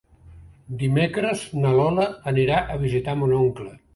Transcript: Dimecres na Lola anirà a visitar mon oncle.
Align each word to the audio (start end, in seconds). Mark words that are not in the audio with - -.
Dimecres 0.83 1.43
na 1.65 1.75
Lola 1.81 2.07
anirà 2.33 2.65
a 2.77 2.81
visitar 2.87 3.17
mon 3.23 3.39
oncle. 3.45 3.71